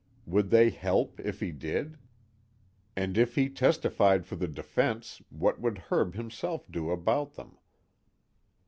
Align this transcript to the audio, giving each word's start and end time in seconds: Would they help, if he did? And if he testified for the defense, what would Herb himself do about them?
Would 0.25 0.49
they 0.49 0.71
help, 0.71 1.19
if 1.19 1.41
he 1.41 1.51
did? 1.51 1.99
And 2.95 3.19
if 3.19 3.35
he 3.35 3.49
testified 3.49 4.25
for 4.25 4.35
the 4.35 4.47
defense, 4.47 5.21
what 5.29 5.61
would 5.61 5.77
Herb 5.91 6.15
himself 6.15 6.65
do 6.71 6.89
about 6.89 7.35
them? 7.35 7.55